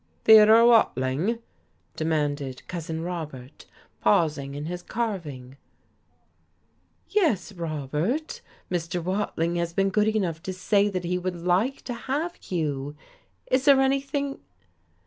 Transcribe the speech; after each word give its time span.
"Theodore 0.23 0.65
Watling?" 0.65 1.37
demanded 1.95 2.67
Cousin 2.67 3.03
Robert, 3.03 3.67
pausing 4.01 4.55
in 4.55 4.65
his 4.65 4.81
carving. 4.81 5.57
"Yes, 7.11 7.51
Robert. 7.53 8.41
Mr. 8.71 8.99
Watling 9.03 9.57
has 9.57 9.73
been 9.73 9.91
good 9.91 10.07
enough 10.07 10.41
to 10.41 10.53
say 10.53 10.89
that 10.89 11.03
he 11.03 11.19
would 11.19 11.35
like 11.35 11.83
to 11.83 11.93
have 11.93 12.33
Hugh. 12.33 12.95
Is 13.45 13.65
there 13.65 13.79
anything 13.79 14.39